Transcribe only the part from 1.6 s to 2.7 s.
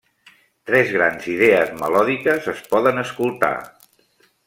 melòdiques es